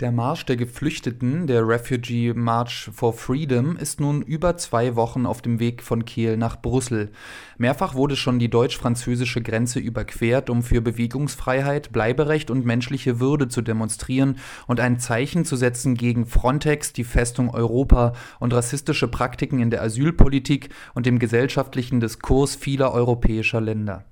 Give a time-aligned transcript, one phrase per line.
[0.00, 5.42] Der Marsch der Geflüchteten, der Refugee March for Freedom, ist nun über zwei Wochen auf
[5.42, 7.12] dem Weg von Kiel nach Brüssel.
[7.58, 13.60] Mehrfach wurde schon die deutsch-französische Grenze überquert, um für Bewegungsfreiheit, Bleiberecht und menschliche Würde zu
[13.60, 19.68] demonstrieren und ein Zeichen zu setzen gegen Frontex, die Festung Europa und rassistische Praktiken in
[19.68, 24.06] der Asylpolitik und dem gesellschaftlichen Diskurs vieler europäischer Länder.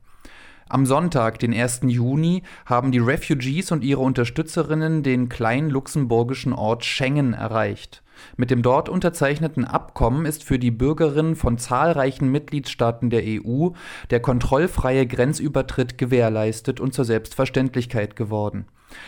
[0.71, 1.80] Am Sonntag, den 1.
[1.87, 8.03] Juni, haben die Refugees und ihre Unterstützerinnen den kleinen luxemburgischen Ort Schengen erreicht.
[8.36, 13.71] Mit dem dort unterzeichneten Abkommen ist für die Bürgerinnen von zahlreichen Mitgliedstaaten der EU
[14.11, 18.66] der kontrollfreie Grenzübertritt gewährleistet und zur Selbstverständlichkeit geworden.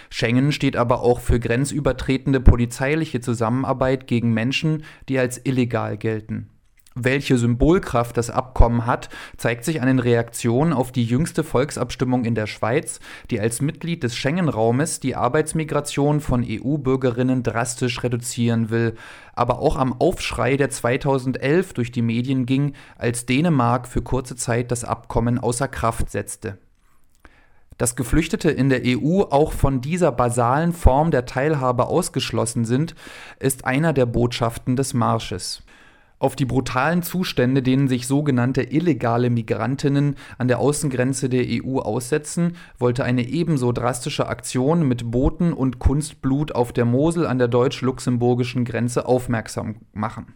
[0.08, 6.48] Schengen steht aber auch für grenzübertretende polizeiliche Zusammenarbeit gegen Menschen, die als illegal gelten.
[6.96, 12.34] Welche Symbolkraft das Abkommen hat, zeigt sich an den Reaktionen auf die jüngste Volksabstimmung in
[12.34, 12.98] der Schweiz,
[13.30, 18.96] die als Mitglied des Schengen-Raumes die Arbeitsmigration von EU-Bürgerinnen drastisch reduzieren will,
[19.34, 24.72] aber auch am Aufschrei, der 2011 durch die Medien ging, als Dänemark für kurze Zeit
[24.72, 26.58] das Abkommen außer Kraft setzte.
[27.78, 32.96] Dass Geflüchtete in der EU auch von dieser basalen Form der Teilhabe ausgeschlossen sind,
[33.38, 35.62] ist einer der Botschaften des Marsches.
[36.20, 42.58] Auf die brutalen Zustände, denen sich sogenannte illegale Migrantinnen an der Außengrenze der EU aussetzen,
[42.78, 48.66] wollte eine ebenso drastische Aktion mit Booten und Kunstblut auf der Mosel an der deutsch-luxemburgischen
[48.66, 50.34] Grenze aufmerksam machen.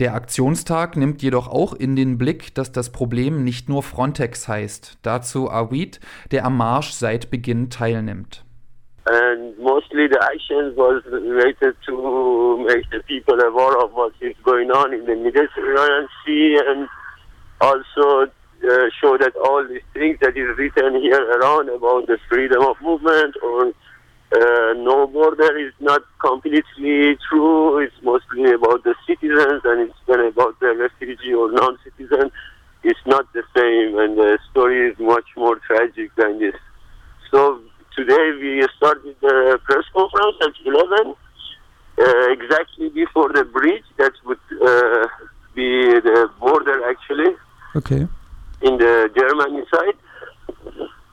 [0.00, 4.98] Der Aktionstag nimmt jedoch auch in den Blick, dass das Problem nicht nur Frontex heißt.
[5.00, 8.44] Dazu Awid, der am Marsch seit Beginn teilnimmt.
[9.10, 14.70] And mostly the action was related to make the people aware of what is going
[14.70, 16.88] on in the Mediterranean Sea and
[17.60, 18.30] also
[18.62, 22.76] uh, show that all these things that is written here around about the freedom of
[22.80, 23.72] movement or
[24.32, 27.78] uh, no border is not completely true.
[27.78, 32.30] It's mostly about the citizens and it's then about the refugee or non-citizen.
[32.84, 36.54] It's not the same and the story is much more tragic than this.
[37.32, 37.60] So
[37.96, 41.14] today we started the press conference at 11,
[41.98, 45.06] uh, exactly before the bridge that would uh,
[45.54, 47.34] be the border actually.
[47.76, 48.06] Okay.
[48.62, 49.96] In the Germany side.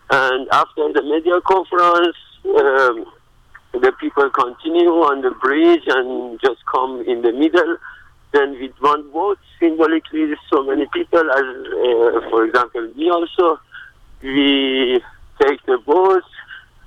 [0.09, 3.05] And after the media conference, um,
[3.73, 7.77] the people continue on the bridge and just come in the middle.
[8.31, 13.59] Then with one boat, symbolically, so many people, as uh, for example me also,
[14.21, 15.01] we
[15.41, 16.23] take the boat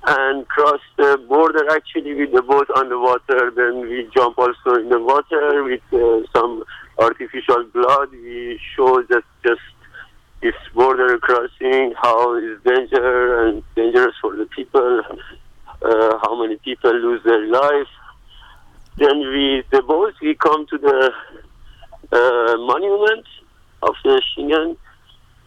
[0.07, 3.51] and cross the border actually with the boat on the water.
[3.55, 6.63] Then we jump also in the water with uh, some
[6.97, 8.11] artificial blood.
[8.11, 9.61] We show that just
[10.41, 15.01] this border crossing, how it's danger and dangerous for the people,
[15.83, 17.87] uh, how many people lose their life.
[18.97, 21.11] Then we, the boat, we come to the
[22.11, 23.25] uh, monument
[23.83, 24.77] of the Schengen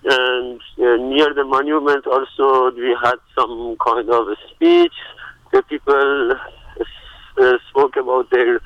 [0.04, 4.92] and uh, near the monument also we had some kind of a speech.
[5.52, 6.32] The people
[7.40, 8.60] uh, spoke about their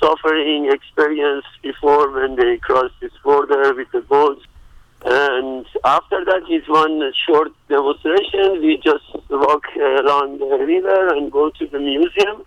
[0.00, 4.42] suffering experience before when they crossed this border with the boats.
[5.04, 8.60] And after that is one short demonstration.
[8.60, 12.44] We just walk along the river and go to the museum.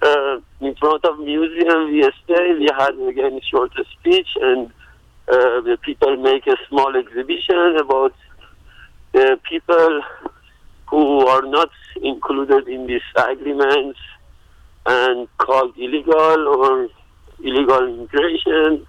[0.00, 2.54] Uh, in front of museum we stay.
[2.54, 4.70] We had again a short speech and
[5.30, 8.14] uh, the people make a small exhibition about
[9.12, 10.02] the people
[10.86, 11.70] who are not
[12.02, 13.98] included in these agreements
[14.86, 16.88] and called illegal or
[17.40, 18.86] illegal immigration.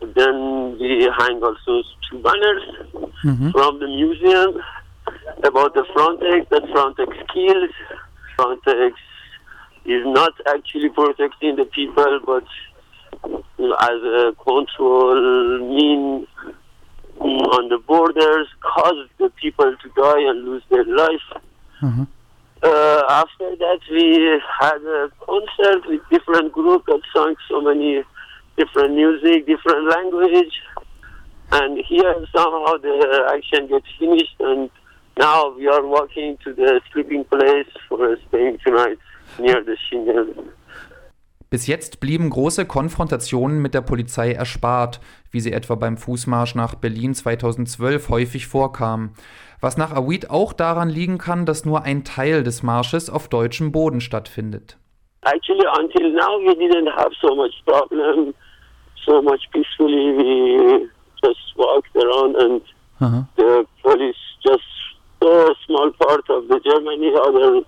[0.00, 2.62] Then we hang also two banners
[3.24, 3.50] mm-hmm.
[3.50, 4.62] from the museum
[5.42, 7.70] about the Frontex that Frontex kills.
[8.38, 8.92] Frontex
[9.86, 12.44] is not actually protecting the people, but
[13.24, 16.26] as a control mean
[17.20, 21.42] on the borders, caused the people to die and lose their life.
[21.82, 22.04] Mm-hmm.
[22.62, 28.02] Uh, after that, we had a concert with different groups that sang so many
[28.56, 30.52] different music, different language.
[31.52, 34.70] And here somehow the action gets finished, and
[35.18, 38.98] now we are walking to the sleeping place for staying tonight
[39.38, 40.50] near the Schengen.
[41.48, 45.00] Bis jetzt blieben große Konfrontationen mit der Polizei erspart,
[45.30, 49.14] wie sie etwa beim Fußmarsch nach Berlin 2012 häufig vorkamen,
[49.60, 53.70] was nach Awid auch daran liegen kann, dass nur ein Teil des Marsches auf deutschem
[53.70, 54.76] Boden stattfindet.
[55.22, 58.34] Actually, until now we didn't have so much problem,
[59.04, 60.16] so much peacefully.
[60.16, 60.88] We
[61.22, 62.62] just walked around and
[63.00, 63.24] uh -huh.
[63.36, 64.62] the police just
[65.22, 67.64] a small part of the Germany, other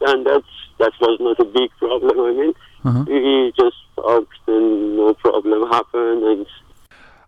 [0.00, 2.18] and that's that was not a big problem.
[2.20, 3.04] I mean, uh-huh.
[3.06, 6.46] we just talked and no problem happened and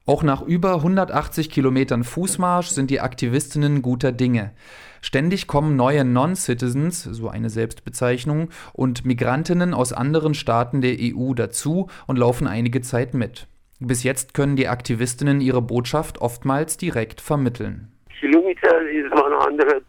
[0.06, 4.52] auch nach über 180 Kilometern Fußmarsch sind die Aktivistinnen guter Dinge.
[5.00, 11.88] Ständig kommen neue Non-Citizens, so eine Selbstbezeichnung, und Migrantinnen aus anderen Staaten der EU dazu
[12.06, 13.46] und laufen einige Zeit mit.
[13.80, 17.90] Bis jetzt können die Aktivistinnen ihre Botschaft oftmals direkt vermitteln.
[18.20, 19.86] Kilometer is 187,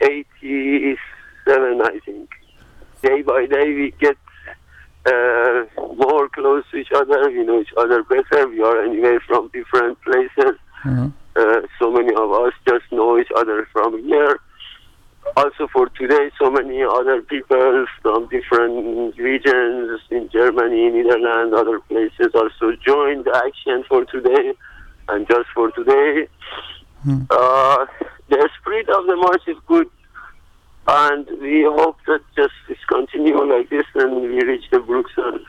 [0.00, 0.24] I
[2.06, 2.30] think.
[3.02, 4.16] Day by day we get
[5.06, 5.64] uh,
[5.96, 7.30] more close to each other.
[7.30, 8.48] We know each other better.
[8.48, 10.56] We are anyway from different places.
[10.84, 11.08] Mm-hmm.
[11.34, 14.38] Uh, so many of us just know each other from here.
[15.36, 22.34] Also for today, so many other people from different regions in Germany, Netherlands, other places
[22.34, 24.52] also joined the action for today.
[25.08, 26.28] And just for today,
[27.06, 27.26] mm.
[27.30, 27.86] uh,
[28.28, 29.88] the spirit of the march is good
[30.86, 35.42] and we hope that just this continue like this and we reach the Bruxelles.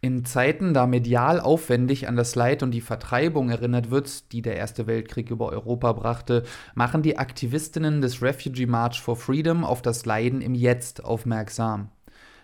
[0.00, 4.56] In Zeiten, da medial aufwendig an das Leid und die Vertreibung erinnert wird, die der
[4.56, 6.44] Erste Weltkrieg über Europa brachte,
[6.76, 11.90] machen die Aktivistinnen des Refugee March for Freedom auf das Leiden im Jetzt aufmerksam.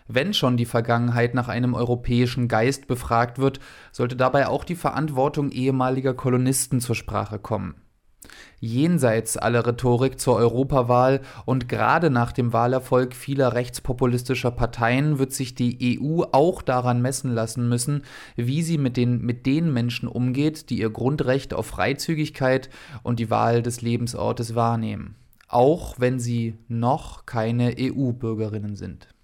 [0.07, 3.59] Wenn schon die Vergangenheit nach einem europäischen Geist befragt wird,
[3.91, 7.75] sollte dabei auch die Verantwortung ehemaliger Kolonisten zur Sprache kommen.
[8.59, 15.55] Jenseits aller Rhetorik zur Europawahl und gerade nach dem Wahlerfolg vieler rechtspopulistischer Parteien wird sich
[15.55, 18.03] die EU auch daran messen lassen müssen,
[18.35, 22.69] wie sie mit den, mit den Menschen umgeht, die ihr Grundrecht auf Freizügigkeit
[23.03, 25.15] und die Wahl des Lebensortes wahrnehmen,
[25.47, 29.14] auch wenn sie noch keine EU-Bürgerinnen sind.